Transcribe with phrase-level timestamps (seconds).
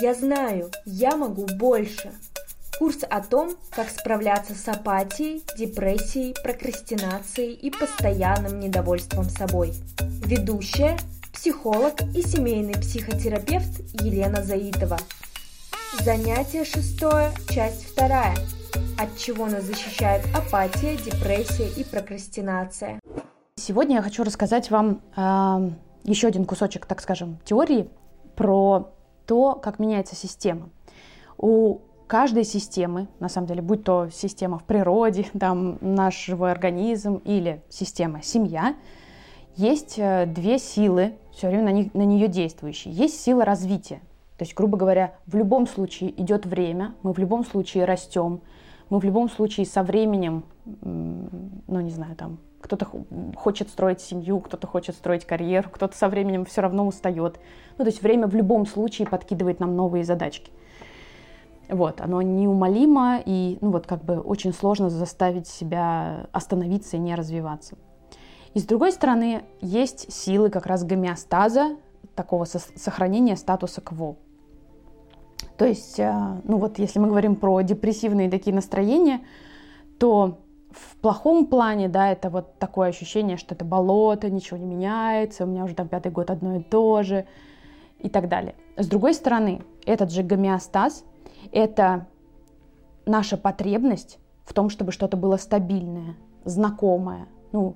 [0.00, 2.10] Я знаю, я могу больше.
[2.78, 9.74] Курс о том, как справляться с апатией, депрессией, прокрастинацией и постоянным недовольством собой.
[10.24, 10.96] Ведущая–
[11.34, 14.96] психолог и семейный психотерапевт Елена Заитова.
[16.02, 18.34] Занятие шестое, часть вторая.
[18.98, 23.00] От чего нас защищает апатия, депрессия и прокрастинация.
[23.56, 25.70] Сегодня я хочу рассказать вам э,
[26.04, 27.90] еще один кусочек, так скажем, теории
[28.34, 28.94] про
[29.30, 30.70] то, как меняется система.
[31.38, 37.22] У каждой системы, на самом деле, будь то система в природе, там наш живой организм
[37.24, 38.74] или система семья,
[39.54, 42.92] есть э, две силы, все время на, них, на нее действующие.
[42.92, 44.00] Есть сила развития.
[44.36, 48.40] То есть, грубо говоря, в любом случае идет время, мы в любом случае растем,
[48.88, 50.42] мы в любом случае со временем,
[50.80, 52.86] ну не знаю, там кто-то
[53.36, 57.40] хочет строить семью, кто-то хочет строить карьеру, кто-то со временем все равно устает.
[57.78, 60.52] Ну, то есть время в любом случае подкидывает нам новые задачки.
[61.68, 67.14] Вот, оно неумолимо, и, ну, вот, как бы очень сложно заставить себя остановиться и не
[67.14, 67.76] развиваться.
[68.54, 71.76] И с другой стороны, есть силы как раз гомеостаза,
[72.16, 74.16] такого сохранения статуса кво.
[75.56, 79.20] То есть, э, ну вот, если мы говорим про депрессивные такие настроения,
[79.98, 80.40] то
[80.70, 85.46] в плохом плане, да, это вот такое ощущение, что это болото, ничего не меняется, у
[85.46, 87.26] меня уже там пятый год одно и то же,
[87.98, 88.54] и так далее.
[88.76, 91.04] С другой стороны, этот же гомеостаз
[91.52, 92.06] это
[93.06, 97.74] наша потребность в том, чтобы что-то было стабильное, знакомое, ну,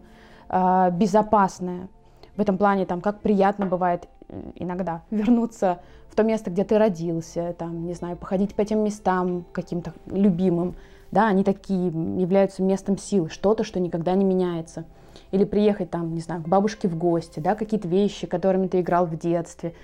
[0.48, 1.88] э, безопасное.
[2.36, 4.08] В этом плане, там, как приятно бывает
[4.54, 9.44] иногда вернуться в то место, где ты родился, там, не знаю, походить по этим местам
[9.52, 10.74] каким-то любимым,
[11.14, 14.84] да, они такие являются местом силы, что-то, что никогда не меняется.
[15.30, 19.06] Или приехать там, не знаю, к бабушке в гости, да, какие-то вещи, которыми ты играл
[19.06, 19.74] в детстве,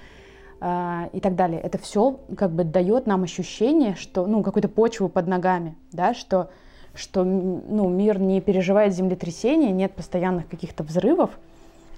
[0.60, 1.60] а, и так далее.
[1.60, 6.50] Это все как бы дает нам ощущение, что, ну, какую-то почву под ногами, да, что,
[6.94, 11.38] что, ну, мир не переживает землетрясения, нет постоянных каких-то взрывов,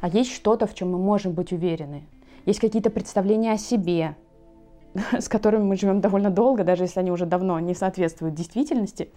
[0.03, 2.04] а есть что-то, в чем мы можем быть уверены.
[2.44, 4.14] Есть какие-то представления о себе,
[5.19, 9.10] с которыми мы живем довольно долго, даже если они уже давно не соответствуют действительности.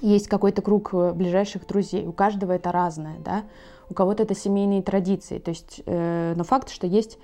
[0.00, 2.06] Есть какой-то круг э, ближайших друзей.
[2.06, 3.44] У каждого это разное, да.
[3.90, 5.38] У кого-то это семейные традиции.
[5.38, 7.18] То есть, э, но факт, что есть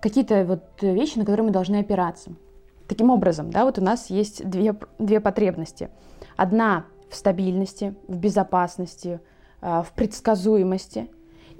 [0.00, 2.30] какие-то вот вещи, на которые мы должны опираться.
[2.86, 5.88] Таким образом, да, вот у нас есть две, две потребности.
[6.36, 9.20] Одна в стабильности, в безопасности,
[9.60, 11.08] а, в предсказуемости.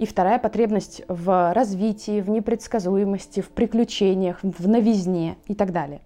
[0.03, 6.01] И вторая потребность в развитии, в непредсказуемости, в приключениях, в новизне и так далее.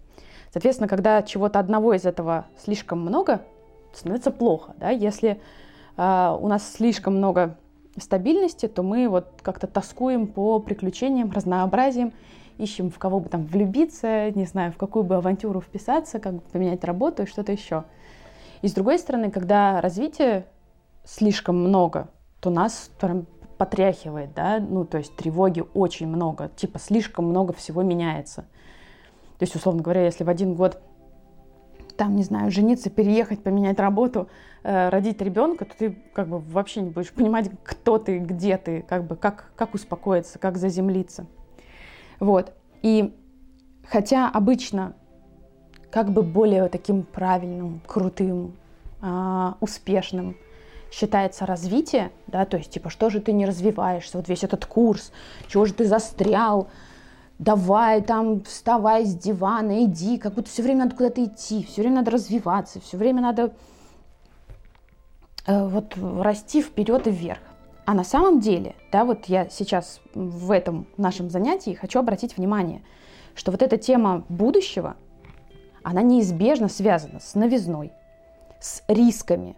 [0.54, 3.42] Соответственно, когда чего-то одного из этого слишком много,
[3.94, 4.76] становится плохо.
[4.78, 4.92] Да?
[4.92, 5.42] Если
[5.98, 7.58] э, у нас слишком много
[8.00, 12.14] стабильности, то мы вот как-то тоскуем по приключениям, разнообразиям,
[12.60, 16.42] ищем в кого бы там влюбиться, не знаю, в какую бы авантюру вписаться, как бы
[16.52, 17.86] поменять работу и что-то еще.
[18.62, 20.46] И с другой стороны, когда развития
[21.04, 22.10] слишком много,
[22.40, 23.26] то нас прям
[23.58, 28.42] потряхивает, да, ну, то есть тревоги очень много, типа слишком много всего меняется.
[29.40, 30.82] То есть, условно говоря, если в один год
[31.96, 34.30] там, не знаю, жениться, переехать, поменять работу,
[34.64, 38.84] э, родить ребенка, то ты как бы вообще не будешь понимать, кто ты, где ты,
[38.84, 41.26] как бы, как, как успокоиться, как заземлиться.
[42.20, 42.54] Вот.
[42.84, 43.16] И
[43.88, 44.94] хотя обычно
[45.90, 48.54] как бы более таким правильным, крутым,
[49.02, 50.38] э, успешным
[50.92, 55.12] считается развитие, да, то есть типа, что же ты не развиваешься, вот весь этот курс,
[55.48, 56.70] чего же ты застрял,
[57.40, 61.98] давай там, вставай с дивана, иди, как будто все время надо куда-то идти, все время
[61.98, 63.54] надо развиваться, все время надо
[65.46, 67.40] э, вот расти вперед и вверх.
[67.86, 72.82] А на самом деле, да, вот я сейчас в этом нашем занятии хочу обратить внимание,
[73.34, 74.98] что вот эта тема будущего,
[75.84, 77.94] она неизбежно связана с новизной,
[78.60, 79.56] с рисками,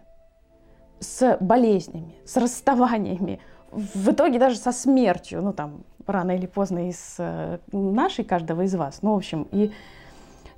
[1.00, 3.40] с болезнями, с расставаниями,
[3.72, 8.74] в итоге даже со смертью, ну там рано или поздно из э, нашей, каждого из
[8.74, 9.00] вас.
[9.02, 9.70] Ну, в общем, и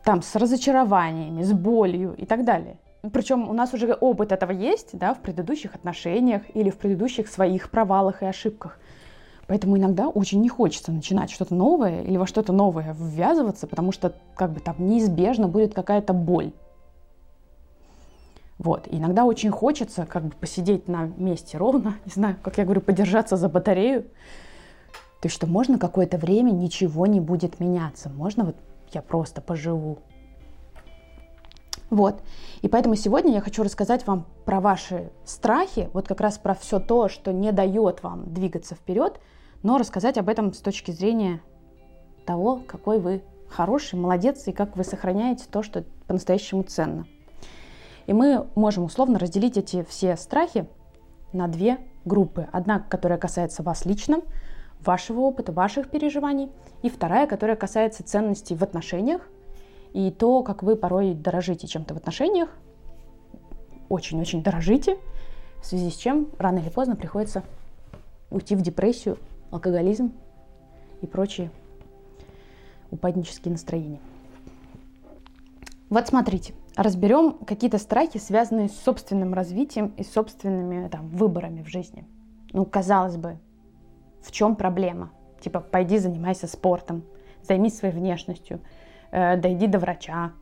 [0.04, 2.78] там с разочарованиями, с болью и так далее.
[3.12, 7.70] Причем у нас уже опыт этого есть, да, в предыдущих отношениях или в предыдущих своих
[7.70, 8.78] провалах и ошибках.
[9.48, 14.14] Поэтому иногда очень не хочется начинать что-то новое или во что-то новое ввязываться, потому что
[14.36, 16.52] как бы там неизбежно будет какая-то боль.
[18.62, 18.86] Вот.
[18.86, 22.80] И иногда очень хочется как бы посидеть на месте ровно, не знаю, как я говорю,
[22.80, 28.08] подержаться за батарею, то есть, что можно какое-то время ничего не будет меняться.
[28.08, 28.56] Можно вот
[28.92, 29.98] я просто поживу.
[31.90, 32.22] Вот.
[32.62, 36.80] И поэтому сегодня я хочу рассказать вам про ваши страхи, вот как раз про все
[36.80, 39.20] то, что не дает вам двигаться вперед,
[39.62, 41.40] но рассказать об этом с точки зрения
[42.26, 47.06] того, какой вы хороший, молодец, и как вы сохраняете то, что по-настоящему ценно.
[48.06, 50.66] И мы можем условно разделить эти все страхи
[51.32, 52.48] на две группы.
[52.52, 54.20] Одна, которая касается вас лично,
[54.80, 56.50] вашего опыта, ваших переживаний,
[56.82, 59.22] и вторая, которая касается ценностей в отношениях
[59.92, 62.48] и то, как вы порой дорожите чем-то в отношениях,
[63.88, 64.98] очень-очень дорожите,
[65.60, 67.42] в связи с чем рано или поздно приходится
[68.30, 69.18] уйти в депрессию,
[69.50, 70.12] алкоголизм
[71.02, 71.50] и прочие
[72.90, 74.00] упаднические настроения.
[75.92, 82.06] Вот смотрите, разберем какие-то страхи, связанные с собственным развитием и собственными там, выборами в жизни.
[82.54, 83.36] Ну, казалось бы,
[84.22, 85.10] в чем проблема?
[85.42, 87.02] Типа, пойди занимайся спортом,
[87.42, 88.60] займись своей внешностью,
[89.10, 90.32] э, дойди до врача,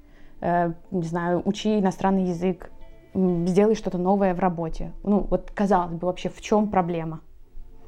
[0.41, 2.71] э, не знаю, учи иностранный язык,
[3.13, 4.93] сделай что-то новое в работе.
[5.03, 7.23] Ну, вот казалось бы, вообще в чем проблема?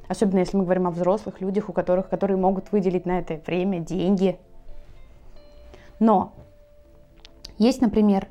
[0.08, 3.78] Особенно если мы говорим о взрослых людях, у которых, которые могут выделить на это время,
[3.78, 4.40] деньги.
[6.00, 6.32] Но
[7.58, 8.28] есть, например,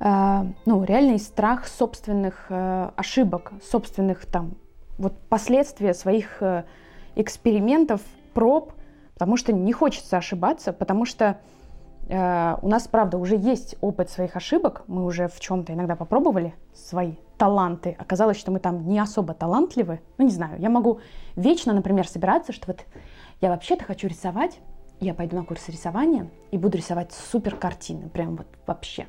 [0.00, 4.56] э, ну, реальный страх собственных э, ошибок, собственных там
[4.98, 6.64] вот последствия своих э,
[7.16, 8.00] экспериментов,
[8.34, 8.72] проб,
[9.14, 11.38] потому что не хочется ошибаться, потому что
[12.08, 16.54] э, у нас, правда, уже есть опыт своих ошибок, мы уже в чем-то иногда попробовали
[16.74, 17.96] свои таланты.
[17.98, 20.00] Оказалось, что мы там не особо талантливы.
[20.18, 21.00] Ну, не знаю, я могу
[21.36, 22.84] вечно, например, собираться, что вот
[23.40, 24.58] я вообще-то хочу рисовать,
[25.00, 29.06] я пойду на курсы рисования и буду рисовать супер картины, прям вот вообще.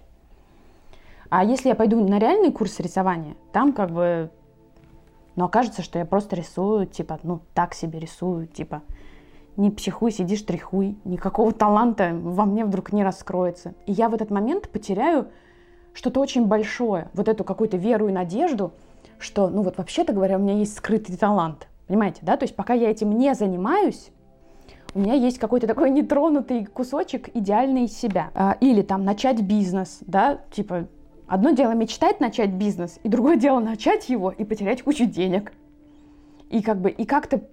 [1.29, 4.31] А если я пойду на реальный курс рисования, там как бы
[5.39, 8.81] но окажется, что я просто рисую, типа, ну, так себе рисую, типа,
[9.55, 13.73] не психуй, сиди, штрихуй, никакого таланта во мне вдруг не раскроется.
[13.85, 15.29] И я в этот момент потеряю
[15.93, 18.73] что-то очень большое, вот эту какую-то веру и надежду,
[19.17, 21.69] что, ну вот вообще-то говоря, у меня есть скрытый талант.
[21.87, 22.35] Понимаете, да?
[22.35, 24.11] То есть пока я этим не занимаюсь,
[24.93, 28.31] у меня есть какой-то такой нетронутый кусочек идеальный себя.
[28.33, 30.87] А, или там начать бизнес, да, типа
[31.29, 35.53] Одно дело мечтать начать бизнес, и другое дело начать его и потерять кучу денег.
[36.49, 37.43] И как бы, и как-то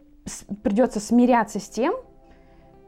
[0.63, 1.95] придется смиряться с тем,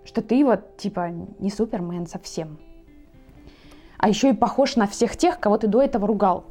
[0.05, 2.59] что ты вот, типа, не супермен совсем.
[3.99, 6.47] А еще и похож на всех тех, кого ты до этого ругал.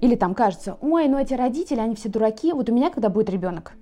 [0.00, 2.52] Или там кажется, ой, ну эти родители, они все дураки.
[2.52, 3.74] Вот у меня когда будет ребенок,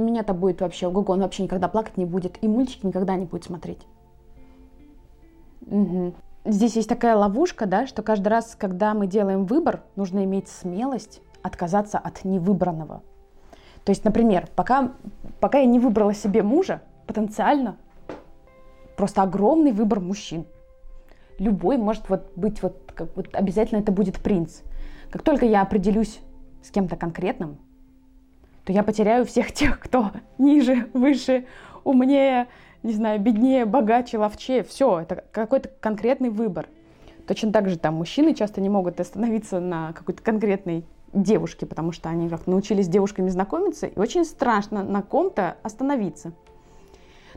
[0.00, 3.44] меня-то будет вообще ого он вообще никогда плакать не будет, и мультики никогда не будет
[3.44, 3.86] смотреть.
[5.66, 6.14] Угу
[6.44, 11.20] здесь есть такая ловушка, да, что каждый раз, когда мы делаем выбор, нужно иметь смелость
[11.42, 13.02] отказаться от невыбранного.
[13.84, 14.92] То есть, например, пока,
[15.40, 17.76] пока я не выбрала себе мужа, потенциально
[18.96, 20.46] просто огромный выбор мужчин.
[21.38, 24.60] Любой может вот быть, вот, как, вот обязательно это будет принц.
[25.10, 26.20] Как только я определюсь
[26.62, 27.58] с кем-то конкретным,
[28.64, 31.46] то я потеряю всех тех, кто ниже, выше,
[31.84, 32.48] умнее,
[32.82, 34.62] не знаю, беднее, богаче, ловчее.
[34.62, 36.68] Все, это какой-то конкретный выбор.
[37.26, 40.84] Точно так же там мужчины часто не могут остановиться на какой-то конкретной
[41.14, 46.32] девушке, потому что они как научились с девушками знакомиться, и очень страшно на ком-то остановиться.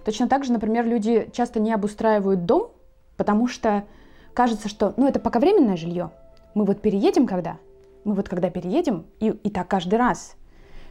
[0.03, 2.71] Точно так же, например, люди часто не обустраивают дом,
[3.17, 3.85] потому что
[4.33, 6.11] кажется, что, ну, это пока временное жилье.
[6.53, 7.57] Мы вот переедем когда?
[8.03, 10.35] Мы вот когда переедем, и, и так каждый раз.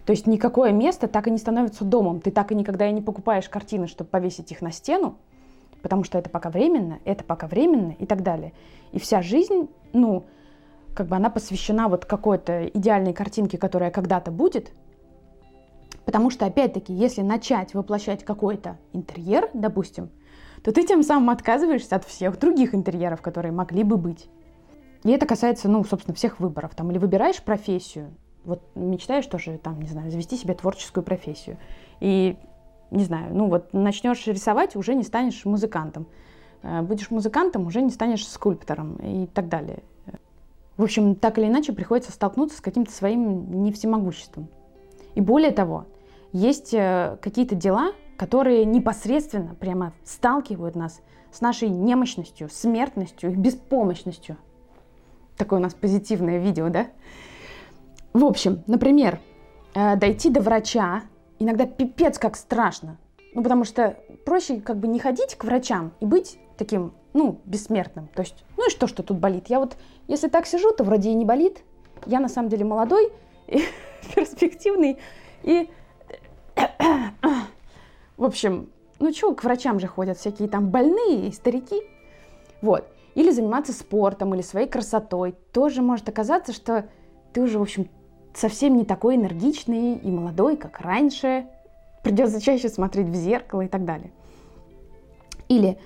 [0.06, 2.20] То есть никакое место так и не становится домом.
[2.20, 5.16] Ты так и никогда и не покупаешь картины, чтобы повесить их на стену,
[5.82, 8.52] потому что это пока временно, это пока временно и так далее.
[8.92, 10.24] И вся жизнь, ну,
[10.94, 14.70] как бы она посвящена вот какой-то идеальной картинке, которая когда-то будет.
[16.04, 20.10] Потому что, опять-таки, если начать воплощать какой-то интерьер, допустим,
[20.62, 24.28] то ты тем самым отказываешься от всех других интерьеров, которые могли бы быть.
[25.02, 26.76] И это касается, ну, собственно, всех выборов.
[26.76, 28.14] Там, или выбираешь профессию,
[28.46, 31.58] вот мечтаешь тоже, там, не знаю, завести себе творческую профессию.
[32.00, 32.36] И,
[32.90, 36.06] не знаю, ну вот начнешь рисовать, уже не станешь музыкантом.
[36.62, 39.82] Э, будешь музыкантом, уже не станешь скульптором и так далее.
[40.76, 44.48] В общем, так или иначе приходится столкнуться с каким-то своим невсемогуществом.
[45.14, 45.86] И более того,
[46.32, 51.00] есть э, какие-то дела, которые непосредственно прямо сталкивают нас
[51.32, 54.36] с нашей немощностью, смертностью и беспомощностью.
[55.36, 56.88] Такое у нас позитивное видео, да?
[58.16, 59.20] В общем, например,
[59.74, 61.02] э, дойти до врача
[61.38, 62.96] иногда пипец как страшно.
[63.34, 68.08] Ну, потому что проще как бы не ходить к врачам и быть таким, ну, бессмертным.
[68.14, 69.48] То есть, ну и что, что тут болит?
[69.48, 69.76] Я вот,
[70.08, 71.62] если так сижу, то вроде и не болит.
[72.06, 73.12] Я на самом деле молодой,
[73.48, 73.64] и
[74.14, 74.96] перспективный,
[75.42, 75.68] и...
[78.16, 81.82] В общем, ну что, к врачам же ходят всякие там больные и старики.
[82.62, 82.88] Вот.
[83.14, 85.34] Или заниматься спортом, или своей красотой.
[85.52, 86.88] Тоже может оказаться, что
[87.34, 87.90] ты уже, в общем,
[88.36, 91.46] совсем не такой энергичный и молодой, как раньше.
[92.02, 94.12] Придется чаще смотреть в зеркало и так далее.
[95.48, 95.78] Или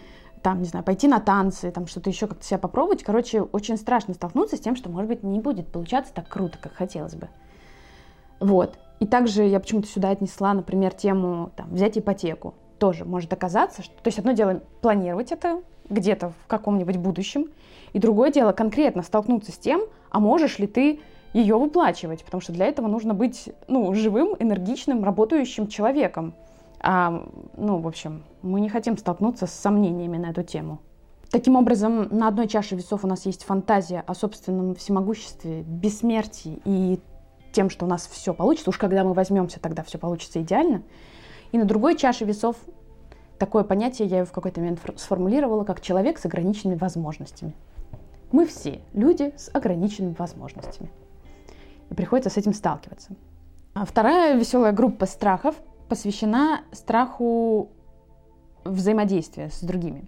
[0.42, 3.02] там, не знаю, пойти на танцы, там что-то еще как-то себя попробовать.
[3.02, 6.74] Короче, очень страшно столкнуться с тем, что, может быть, не будет получаться так круто, как
[6.74, 7.28] хотелось бы.
[8.38, 8.78] Вот.
[9.00, 12.54] И также я почему-то сюда отнесла, например, тему там, взять ипотеку.
[12.78, 13.94] Тоже может оказаться, что...
[13.94, 17.46] То есть одно дело планировать это где-то в каком-нибудь будущем,
[17.92, 21.00] и другое дело конкретно столкнуться с тем, а можешь ли ты
[21.32, 26.34] ее выплачивать, потому что для этого нужно быть ну, живым, энергичным, работающим человеком.
[26.80, 30.80] А, ну, в общем, мы не хотим столкнуться с сомнениями на эту тему.
[31.30, 36.98] Таким образом, на одной чаше весов у нас есть фантазия о собственном всемогуществе, бессмертии и
[37.52, 38.70] тем, что у нас все получится.
[38.70, 40.82] Уж когда мы возьмемся, тогда все получится идеально.
[41.52, 42.56] И на другой чаше весов
[43.38, 47.54] такое понятие я в какой-то момент сформулировала как человек с ограниченными возможностями.
[48.32, 50.90] Мы все люди с ограниченными возможностями.
[51.96, 53.10] Приходится с этим сталкиваться.
[53.74, 55.56] А вторая веселая группа страхов
[55.88, 57.70] посвящена страху
[58.64, 60.06] взаимодействия с другими.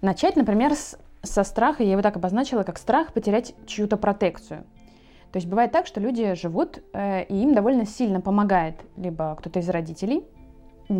[0.00, 4.64] Начать, например, с, со страха, я его так обозначила, как страх потерять чью-то протекцию.
[5.32, 9.58] То есть бывает так, что люди живут, э, и им довольно сильно помогает либо кто-то
[9.58, 10.24] из родителей,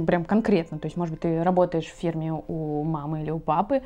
[0.06, 3.82] прям конкретно, то есть, может быть, ты работаешь в фирме у мамы или у папы,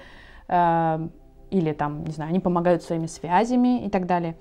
[0.48, 1.08] э,
[1.50, 4.36] или там, не знаю, они помогают своими связями и так далее.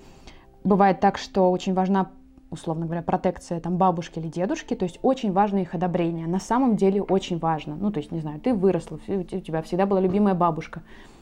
[0.67, 2.11] Бывает так, что очень важна,
[2.51, 6.27] условно говоря, протекция там бабушки или дедушки, то есть очень важно их одобрение.
[6.27, 7.77] На самом деле очень важно.
[7.77, 10.81] Ну, то есть, не знаю, ты выросла, у тебя всегда была любимая бабушка,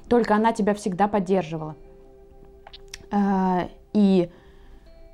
[0.09, 1.75] только она тебя всегда поддерживала.
[3.11, 4.31] Э, и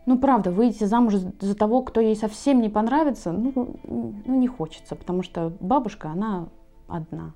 [0.05, 4.95] ну, правда, выйти замуж за того, кто ей совсем не понравится, ну, ну не хочется,
[4.95, 6.47] потому что бабушка, она
[6.88, 7.33] одна,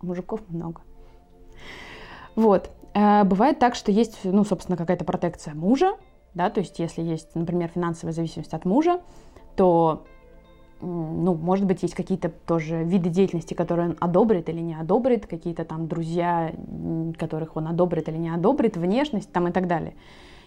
[0.00, 0.82] а мужиков много.
[2.36, 2.70] Вот.
[2.94, 5.96] Э, бывает так, что есть, ну, собственно, какая-то протекция мужа,
[6.34, 9.00] да, то есть если есть, например, финансовая зависимость от мужа,
[9.56, 10.04] то,
[10.80, 15.64] ну, может быть, есть какие-то тоже виды деятельности, которые он одобрит или не одобрит, какие-то
[15.64, 16.52] там друзья,
[17.18, 19.94] которых он одобрит или не одобрит, внешность там и так далее.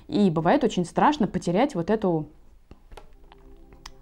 [0.08, 2.28] И бывает очень страшно потерять вот эту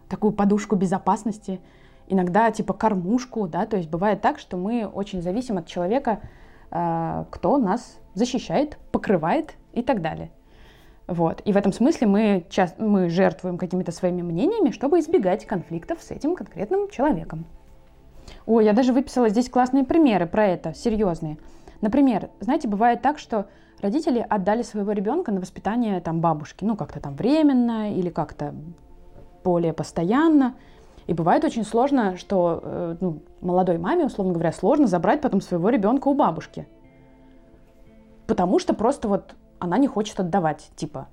[0.08, 1.60] такую подушку безопасности,
[2.08, 6.22] иногда типа кормушку, да, то есть бывает так, что мы очень зависим от человека,
[6.70, 10.32] э, кто нас защищает, покрывает и так далее.
[11.08, 11.42] Вот.
[11.46, 16.10] И в этом смысле мы, часто, мы жертвуем какими-то своими мнениями, чтобы избегать конфликтов с
[16.10, 17.46] этим конкретным человеком.
[18.48, 21.38] Ой, я даже выписала здесь классные примеры про это, серьезные.
[21.82, 23.46] Например, знаете, бывает так, что
[23.82, 28.56] родители отдали своего ребенка на воспитание там бабушки, ну как-то там временно или как-то
[29.44, 30.56] более постоянно.
[31.06, 35.70] И бывает очень сложно, что э, ну, молодой маме, условно говоря, сложно забрать потом своего
[35.70, 36.68] ребенка у бабушки.
[38.28, 41.08] Потому что просто вот она не хочет отдавать, типа.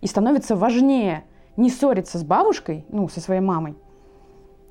[0.00, 1.24] И становится важнее
[1.56, 3.76] не ссориться с бабушкой, ну, со своей мамой,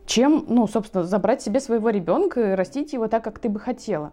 [0.06, 4.12] чем, ну, собственно, забрать себе своего ребенка и растить его так, как ты бы хотела.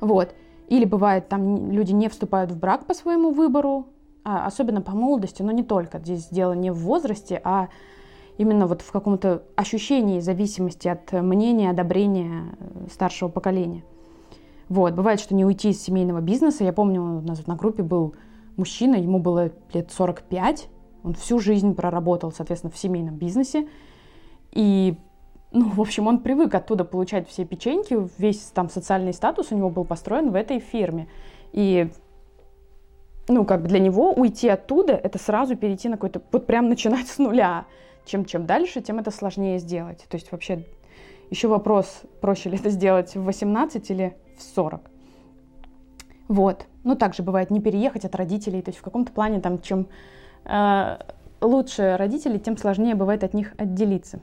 [0.00, 0.34] Вот.
[0.68, 3.86] Или бывает, там люди не вступают в брак по своему выбору,
[4.24, 5.98] а, особенно по молодости, но не только.
[5.98, 7.68] Здесь дело не в возрасте, а
[8.38, 13.84] именно вот в каком-то ощущении зависимости от мнения, одобрения э, старшего поколения.
[14.72, 16.64] Вот, бывает, что не уйти из семейного бизнеса.
[16.64, 18.14] Я помню, у нас на группе был
[18.56, 20.68] мужчина, ему было лет 45,
[21.04, 23.68] он всю жизнь проработал, соответственно, в семейном бизнесе.
[24.50, 24.96] И
[25.50, 29.68] ну, в общем, он привык оттуда получать все печеньки, весь там социальный статус у него
[29.68, 31.06] был построен в этой фирме.
[31.52, 31.90] И
[33.28, 37.08] ну, как бы для него уйти оттуда, это сразу перейти на какой-то, вот прям начинать
[37.08, 37.66] с нуля.
[38.06, 40.06] Чем, чем дальше, тем это сложнее сделать.
[40.08, 40.64] То есть вообще
[41.28, 44.80] еще вопрос, проще ли это сделать в 18 или в 40.
[46.28, 46.66] Вот.
[46.84, 48.62] Ну, также бывает не переехать от родителей.
[48.62, 49.86] То есть в каком-то плане там, чем
[50.44, 50.98] э,
[51.40, 54.20] лучше родители, тем сложнее бывает от них отделиться.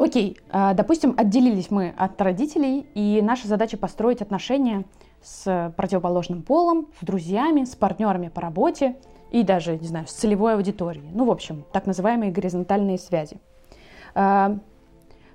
[0.00, 4.86] Окей, а, допустим, отделились мы от родителей, и наша задача построить отношения
[5.22, 8.96] с противоположным полом, с друзьями, с партнерами по работе
[9.30, 11.10] и даже, не знаю, с целевой аудиторией.
[11.12, 13.36] Ну, в общем, так называемые горизонтальные связи.
[14.14, 14.56] А,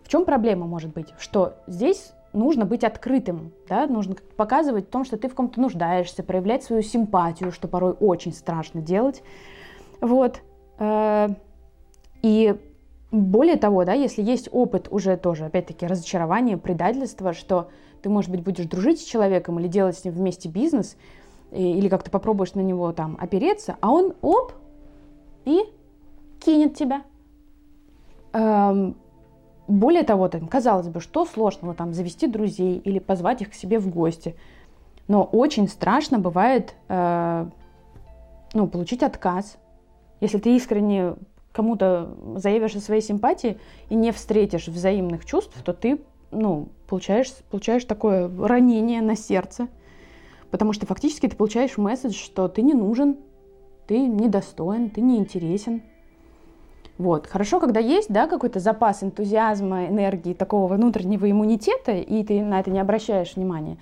[0.03, 1.13] в чем проблема может быть?
[1.19, 6.23] Что здесь нужно быть открытым, да, нужно показывать в том, что ты в ком-то нуждаешься,
[6.23, 9.23] проявлять свою симпатию, что порой очень страшно делать.
[10.01, 10.41] Вот.
[10.77, 11.29] А,
[12.21, 12.55] и
[13.11, 17.69] более того, да, если есть опыт уже тоже, опять-таки, разочарования, предательства, что
[18.01, 20.97] ты, может быть, будешь дружить с человеком или делать с ним вместе бизнес,
[21.51, 24.53] или как-то попробуешь на него там опереться, а он оп,
[25.45, 25.61] и
[26.39, 27.03] кинет тебя.
[28.33, 28.97] Эм,
[29.67, 33.79] более того, там, казалось бы, что сложного там завести друзей или позвать их к себе
[33.79, 34.35] в гости.
[35.07, 37.47] Но очень страшно бывает э,
[38.53, 39.57] ну, получить отказ.
[40.21, 41.15] Если ты искренне
[41.51, 47.85] кому-то заявишь о своей симпатии и не встретишь взаимных чувств, то ты ну, получаешь, получаешь
[47.85, 49.67] такое ранение на сердце,
[50.51, 53.17] потому что фактически ты получаешь месседж, что ты не нужен,
[53.87, 55.83] ты недостоин, ты неинтересен.
[56.97, 57.27] Вот.
[57.27, 62.71] Хорошо, когда есть да, какой-то запас энтузиазма, энергии, такого внутреннего иммунитета, и ты на это
[62.71, 63.77] не обращаешь внимания.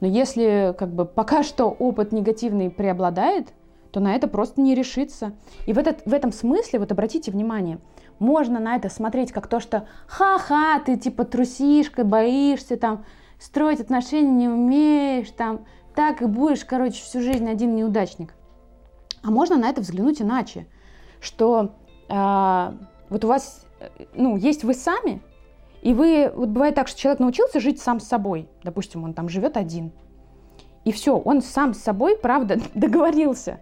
[0.00, 3.52] Но если как бы пока что опыт негативный преобладает,
[3.90, 5.32] то на это просто не решиться.
[5.66, 7.78] И в, этот, в этом смысле, вот обратите внимание,
[8.18, 13.04] можно на это смотреть как то, что ха-ха, ты типа трусишка, боишься, там,
[13.38, 18.34] строить отношения не умеешь, там, так и будешь, короче, всю жизнь один неудачник.
[19.22, 20.66] А можно на это взглянуть иначе,
[21.20, 21.72] что
[22.08, 22.72] э,
[23.08, 23.66] вот у вас,
[24.14, 25.20] ну, есть вы сами,
[25.82, 29.28] и вы, вот бывает так, что человек научился жить сам с собой, допустим, он там
[29.28, 29.92] живет один,
[30.84, 33.60] и все, он сам с собой, правда, договорился.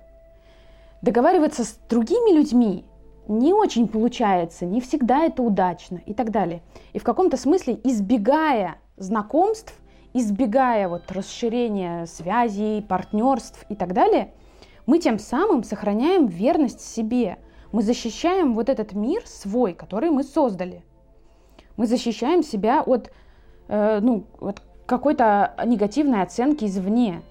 [1.01, 2.85] Договариваться с другими людьми
[3.29, 6.63] не очень получается, не всегда это удачно и так далее.
[6.93, 9.75] И в каком-то смысле, избегая знакомств,
[10.13, 14.33] избегая вот расширения связей, партнерств и так далее,
[14.87, 17.39] мы тем самым сохраняем верность себе.
[17.75, 20.85] Мы защищаем вот этот мир свой, который мы создали.
[21.77, 23.11] Мы защищаем себя от,
[23.67, 27.23] э, ну, от какой-то негативной оценки извне.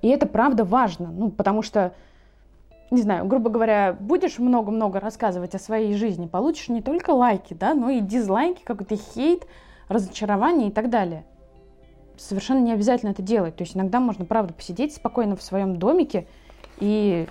[0.00, 1.92] И это правда важно, ну, потому что
[2.90, 7.74] не знаю, грубо говоря, будешь много-много рассказывать о своей жизни, получишь не только лайки, да,
[7.74, 9.46] но и дизлайки, какой-то хейт,
[9.88, 11.26] разочарование и так далее.
[12.16, 13.56] Совершенно не обязательно это делать.
[13.56, 16.26] То есть иногда можно, правда, посидеть спокойно в своем домике
[16.80, 17.28] и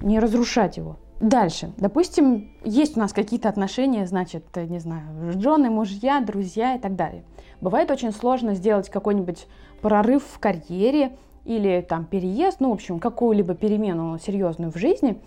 [0.00, 0.96] не разрушать его.
[1.20, 1.72] Дальше.
[1.76, 7.24] Допустим, есть у нас какие-то отношения, значит, не знаю, жены, мужья, друзья и так далее.
[7.60, 9.46] Бывает очень сложно сделать какой-нибудь
[9.80, 15.20] прорыв в карьере, или там переезд, ну, в общем, какую-либо перемену серьезную в жизни,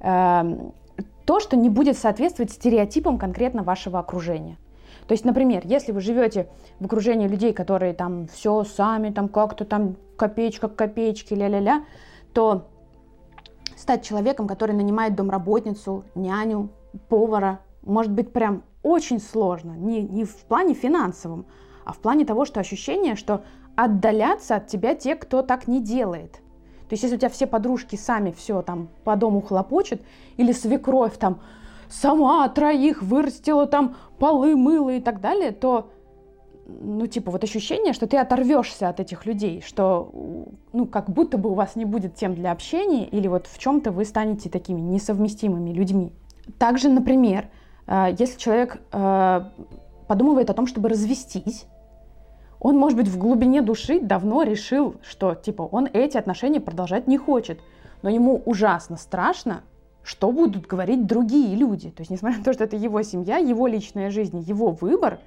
[0.00, 0.70] э,
[1.24, 4.58] то, что не будет соответствовать стереотипам конкретно вашего окружения.
[5.06, 6.48] То есть, например, если вы живете
[6.80, 11.84] в окружении людей, которые там все сами, там как-то там копеечка к копеечке, ля-ля-ля,
[12.32, 12.68] то
[13.76, 16.70] стать человеком, который нанимает домработницу, няню,
[17.08, 19.72] повара, может быть прям очень сложно.
[19.72, 21.46] Не, не в плане финансовом,
[21.84, 23.44] а в плане того, что ощущение, что
[23.76, 26.40] отдаляться от тебя те, кто так не делает.
[26.88, 30.02] То есть, если у тебя все подружки сами все там по дому хлопочут,
[30.36, 31.40] или свекровь там
[31.88, 35.90] сама троих вырастила, там полы мыла и так далее, то
[36.66, 40.10] ну, типа, вот ощущение, что ты оторвешься от этих людей, что,
[40.72, 43.90] ну, как будто бы у вас не будет тем для общения, или вот в чем-то
[43.90, 46.12] вы станете такими несовместимыми людьми.
[46.58, 47.48] Также, например,
[47.86, 49.40] э, если человек э,
[50.06, 51.66] подумывает о том, чтобы развестись,
[52.60, 57.18] он, может быть, в глубине души давно решил, что, типа, он эти отношения продолжать не
[57.18, 57.60] хочет.
[58.00, 59.62] Но ему ужасно страшно,
[60.02, 61.90] что будут говорить другие люди.
[61.90, 65.18] То есть, несмотря на то, что это его семья, его личная жизнь, его выбор,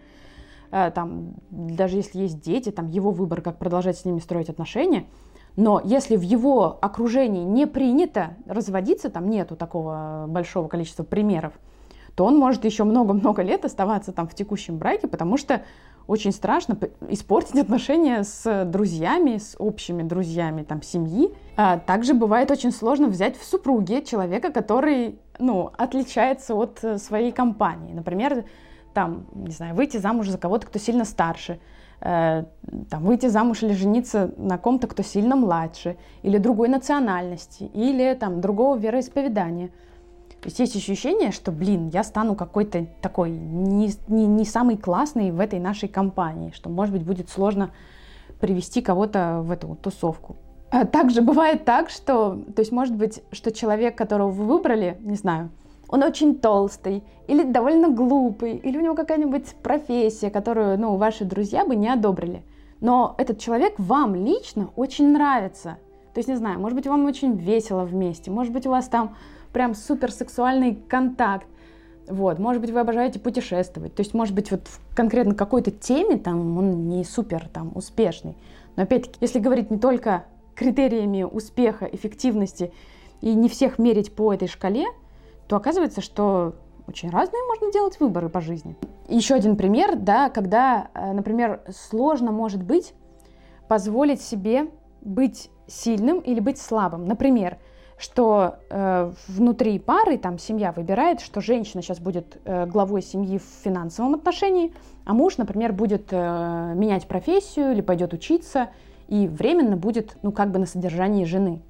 [0.69, 5.05] там, даже если есть дети, там, его выбор, как продолжать с ними строить отношения,
[5.55, 11.53] но если в его окружении не принято разводиться, там нету такого большого количества примеров,
[12.15, 15.63] то он может еще много-много лет оставаться там в текущем браке, потому что
[16.07, 16.77] очень страшно
[17.09, 21.33] испортить отношения с друзьями, с общими друзьями там, семьи.
[21.57, 27.31] А также бывает очень сложно взять в супруге человека, который ну, отличается от э, своей
[27.31, 27.93] компании.
[27.93, 28.45] Например,
[28.97, 31.59] там, не знаю, выйти замуж за кого-то, кто сильно старше,
[32.01, 32.45] э,
[32.89, 38.41] там, выйти замуж или жениться на ком-то, кто сильно младше, или другой национальности, или там,
[38.41, 39.69] другого вероисповедания–
[40.41, 45.31] то есть есть ощущение, что, блин, я стану какой-то такой не, не, не самый классный
[45.31, 47.71] в этой нашей компании, что, может быть, будет сложно
[48.39, 50.37] привести кого-то в эту тусовку.
[50.69, 55.15] А также бывает так, что, то есть, может быть, что человек, которого вы выбрали, не
[55.15, 55.49] знаю,
[55.89, 61.65] он очень толстый, или довольно глупый, или у него какая-нибудь профессия, которую, ну, ваши друзья
[61.65, 62.43] бы не одобрили.
[62.79, 65.77] Но этот человек вам лично очень нравится.
[66.13, 69.15] То есть, не знаю, может быть, вам очень весело вместе, может быть, у вас там
[69.53, 71.47] прям супер сексуальный контакт.
[72.07, 73.93] Вот, может быть, вы обожаете путешествовать.
[73.93, 78.37] То есть, может быть, вот в конкретно какой-то теме там он не супер там успешный.
[78.75, 80.23] Но опять-таки, если говорить не только
[80.55, 82.71] критериями успеха, эффективности
[83.21, 84.85] и не всех мерить по этой шкале,
[85.47, 86.55] то оказывается, что
[86.87, 88.75] очень разные можно делать выборы по жизни.
[89.07, 92.93] Еще один пример, да, когда, э, например, сложно может быть
[93.67, 94.69] позволить себе
[95.01, 97.05] быть сильным или быть слабым.
[97.05, 97.57] Например,
[97.97, 103.63] что э, внутри пары там семья выбирает, что женщина сейчас будет э, главой семьи в
[103.63, 104.73] финансовом отношении,
[105.05, 108.69] а муж, например, будет э, менять профессию или пойдет учиться
[109.07, 111.61] и временно будет, ну, как бы на содержании жены.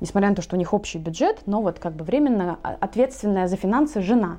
[0.00, 3.56] Несмотря на то, что у них общий бюджет, но вот как бы временно ответственная за
[3.56, 4.38] финансы жена.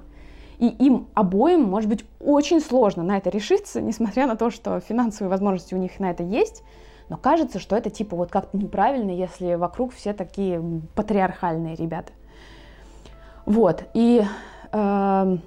[0.58, 5.30] И им обоим, может быть, очень сложно на это решиться, несмотря на то, что финансовые
[5.30, 6.64] возможности у них на это есть.
[7.10, 10.64] Но кажется, что это типа вот как-то неправильно, если вокруг все такие
[10.96, 12.14] патриархальные ребята.
[13.46, 13.84] Вот.
[13.94, 14.24] И
[14.72, 15.38] э,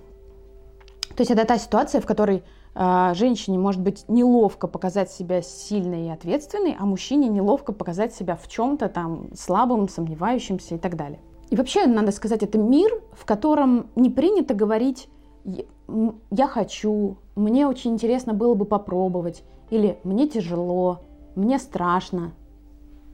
[1.14, 2.42] то есть это та ситуация, в которой
[2.74, 8.48] женщине может быть неловко показать себя сильной и ответственной, а мужчине неловко показать себя в
[8.48, 11.20] чем-то там слабым, сомневающимся и так далее.
[11.50, 15.08] И вообще, надо сказать, это мир, в котором не принято говорить
[16.30, 21.02] «я хочу», «мне очень интересно было бы попробовать» или «мне тяжело»,
[21.36, 22.32] «мне страшно».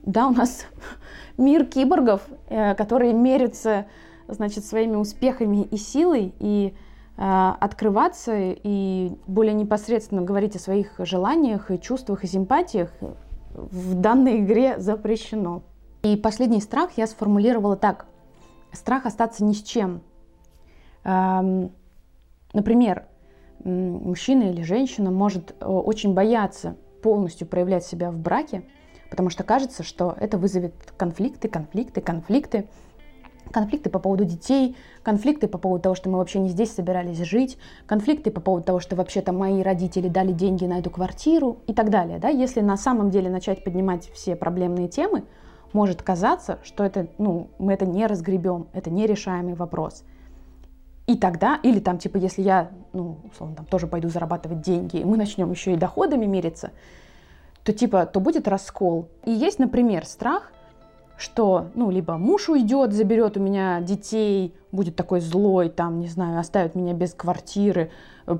[0.03, 0.65] Да, у нас
[1.37, 3.85] мир киборгов, э, которые мерятся,
[4.27, 6.73] значит, своими успехами и силой, и
[7.17, 12.89] открываться и более непосредственно говорить о своих желаниях и чувствах и симпатиях
[13.53, 15.61] в данной игре запрещено.
[16.03, 18.07] И последний страх я сформулировала так
[18.71, 20.01] страх остаться ни с чем.
[21.03, 23.05] Например,
[23.63, 28.63] мужчина или женщина может э, очень бояться полностью проявлять себя в браке,
[29.09, 32.57] потому что кажется, что это вызовет конфликты, конфликты, конфликты.
[32.57, 32.67] Конфликты
[33.51, 38.31] по поводу детей, конфликты по поводу того, что мы вообще не здесь собирались жить, конфликты
[38.31, 42.19] по поводу того, что вообще-то мои родители дали деньги на эту квартиру и так далее.
[42.19, 42.29] Да?
[42.29, 45.23] Если на самом деле начать поднимать все проблемные темы,
[45.73, 50.03] может казаться, что это, ну, мы это не разгребем, это нерешаемый вопрос.
[51.07, 55.03] И тогда, или там, типа, если я, ну, условно, там тоже пойду зарабатывать деньги, и
[55.03, 56.71] мы начнем еще и доходами мериться,
[57.63, 59.09] то, типа, то будет раскол.
[59.25, 60.51] И есть, например, страх,
[61.21, 66.39] что, ну, либо муж уйдет, заберет у меня детей, будет такой злой, там, не знаю,
[66.39, 67.91] оставит меня без квартиры,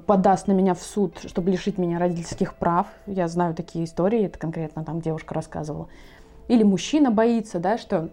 [0.08, 2.88] подаст на меня в суд, чтобы лишить меня родительских прав.
[3.06, 5.90] Я знаю такие истории, это конкретно там девушка рассказывала.
[6.48, 8.10] Или мужчина боится, да, что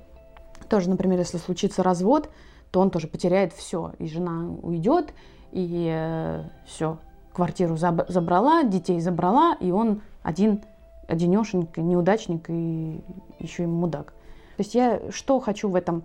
[0.69, 2.29] тоже, например, если случится развод,
[2.71, 3.93] то он тоже потеряет все.
[3.99, 5.15] И жена уйдет,
[5.51, 6.99] и э, все,
[7.33, 10.61] квартиру заб- забрала, детей забрала, и он один,
[11.07, 13.01] одинешенький, неудачник и
[13.39, 14.13] еще и мудак.
[14.59, 16.03] То есть я что хочу в этом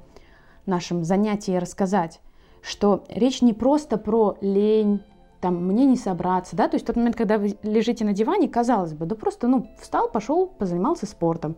[0.68, 2.22] нашем занятии рассказать?
[2.62, 5.02] Что речь не просто про лень,
[5.42, 8.94] там, мне не собраться, да, то есть тот момент, когда вы лежите на диване, казалось
[8.94, 11.56] бы, да просто, ну, встал, пошел, позанимался спортом,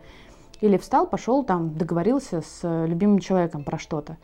[0.62, 4.16] или встал, пошел там, договорился с любимым человеком про что-то.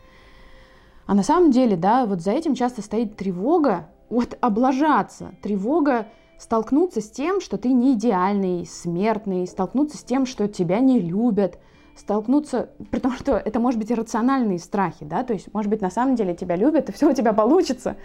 [1.04, 6.06] А на самом деле, да, вот за этим часто стоит тревога, вот облажаться, тревога
[6.38, 11.58] столкнуться с тем, что ты не идеальный, смертный, столкнуться с тем, что тебя не любят,
[11.96, 15.90] столкнуться, при том, что это может быть иррациональные страхи, да, то есть, может быть, на
[15.90, 17.96] самом деле тебя любят, и все у тебя получится,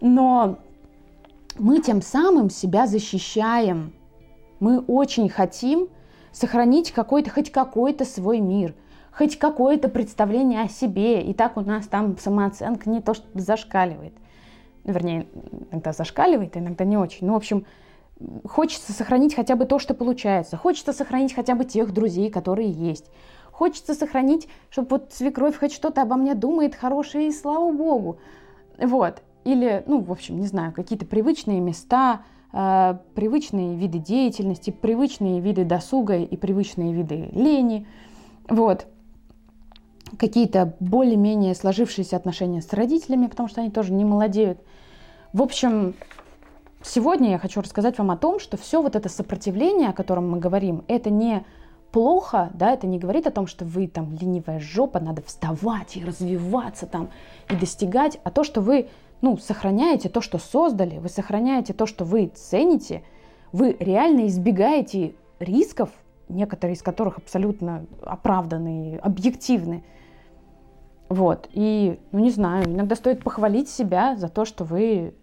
[0.00, 0.58] но
[1.58, 3.92] мы тем самым себя защищаем,
[4.60, 5.88] мы очень хотим
[6.30, 8.74] сохранить какой-то, хоть какой-то свой мир,
[9.12, 11.22] хоть какое-то представление о себе.
[11.22, 14.14] И так у нас там самооценка не то, что зашкаливает.
[14.84, 15.26] Вернее,
[15.70, 17.26] иногда зашкаливает, а иногда не очень.
[17.26, 17.66] Ну, в общем,
[18.44, 20.56] хочется сохранить хотя бы то, что получается.
[20.56, 23.10] Хочется сохранить хотя бы тех друзей, которые есть.
[23.50, 28.18] Хочется сохранить, чтобы вот свекровь хоть что-то обо мне думает хорошее, и слава богу.
[28.78, 29.22] Вот.
[29.44, 32.22] Или, ну, в общем, не знаю, какие-то привычные места,
[32.52, 37.86] Э, привычные виды деятельности, привычные виды досуга и привычные виды лени.
[38.48, 38.86] Вот.
[40.18, 44.60] Какие-то более-менее сложившиеся отношения с родителями, потому что они тоже не молодеют.
[45.32, 45.94] В общем,
[46.84, 50.38] сегодня я хочу рассказать вам о том, что все вот это сопротивление, о котором мы
[50.38, 51.44] говорим, это не
[51.92, 56.04] плохо, да, это не говорит о том, что вы там ленивая жопа, надо вставать и
[56.04, 57.10] развиваться там
[57.50, 58.88] и достигать, а то, что вы
[59.20, 63.02] ну, сохраняете то, что создали, вы сохраняете то, что вы цените,
[63.52, 65.90] вы реально избегаете рисков,
[66.28, 69.84] некоторые из которых абсолютно оправданы, объективны.
[71.08, 71.48] Вот.
[71.52, 75.14] И, ну не знаю, иногда стоит похвалить себя за то, что вы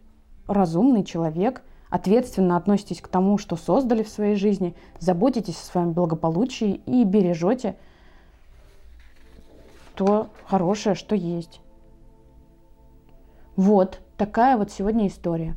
[0.50, 6.82] разумный человек, ответственно относитесь к тому, что создали в своей жизни, заботитесь о своем благополучии
[6.86, 7.76] и бережете
[9.96, 11.62] то хорошее, что есть.
[13.56, 15.56] Вот такая вот сегодня история.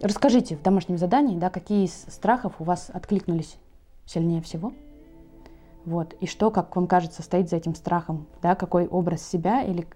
[0.00, 3.56] Расскажите в домашнем задании, да, какие из страхов у вас откликнулись
[4.04, 4.72] сильнее всего.
[5.84, 6.14] Вот.
[6.14, 9.86] И что, как вам кажется, стоит за этим страхом, да, какой образ себя или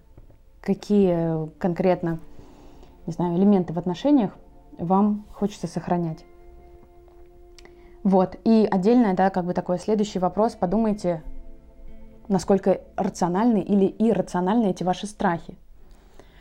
[0.61, 2.19] какие конкретно,
[3.07, 4.37] не знаю, элементы в отношениях
[4.79, 6.25] вам хочется сохранять.
[8.05, 8.37] Вот.
[8.45, 11.23] И отдельно, да, как бы такой следующий вопрос, подумайте,
[12.29, 15.57] насколько рациональны или иррациональны эти ваши страхи.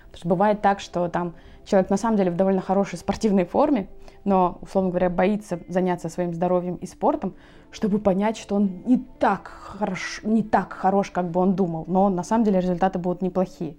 [0.06, 1.34] Потому что бывает так, что там
[1.66, 3.90] человек на самом деле в довольно хорошей спортивной форме,
[4.24, 7.34] но, условно говоря, боится заняться своим здоровьем и спортом,
[7.72, 12.10] чтобы понять, что он не так хорош, не так хорош, как бы он думал, но
[12.10, 13.78] на самом деле результаты будут неплохие.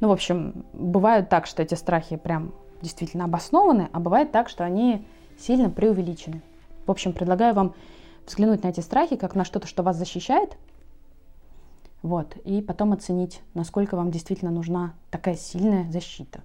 [0.00, 4.64] Ну, в общем, бывает так, что эти страхи прям действительно обоснованы, а бывает так, что
[4.64, 5.06] они
[5.38, 6.42] сильно преувеличены.
[6.86, 7.74] В общем, предлагаю вам
[8.26, 10.56] взглянуть на эти страхи как на что-то, что вас защищает,
[12.02, 16.40] вот, и потом оценить, насколько вам действительно нужна такая сильная защита.